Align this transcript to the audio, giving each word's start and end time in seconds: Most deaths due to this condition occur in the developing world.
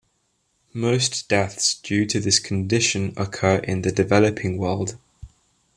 Most 0.73 1.29
deaths 1.29 1.75
due 1.75 2.07
to 2.07 2.19
this 2.19 2.39
condition 2.39 3.13
occur 3.17 3.57
in 3.57 3.83
the 3.83 3.91
developing 3.91 4.57
world. 4.57 4.97